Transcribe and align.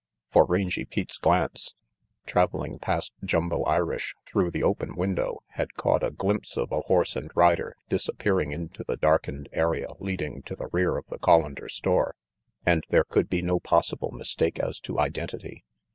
For 0.31 0.45
Rangy 0.47 0.83
Pete's 0.83 1.19
glance, 1.19 1.75
traveling 2.25 2.79
past 2.79 3.13
Jumbo 3.23 3.61
Irish 3.65 4.15
through 4.25 4.49
the 4.49 4.63
open 4.63 4.95
window, 4.95 5.43
had 5.49 5.75
caught 5.75 6.03
a 6.03 6.09
glimpse 6.09 6.57
of 6.57 6.71
a 6.71 6.79
horse 6.81 7.15
and 7.15 7.29
rider 7.35 7.75
disappearing 7.87 8.51
into 8.51 8.83
the 8.83 8.97
darkened 8.97 9.47
area 9.51 9.89
leading 9.99 10.41
to 10.47 10.55
the 10.55 10.69
rear 10.73 10.97
of 10.97 11.05
the 11.05 11.19
Collander 11.19 11.69
store. 11.69 12.15
And 12.65 12.83
there 12.89 13.03
could 13.03 13.29
be 13.29 13.43
no 13.43 13.59
possible 13.59 14.09
mistake 14.09 14.57
as 14.57 14.79
to 14.79 14.97
identity. 14.97 15.65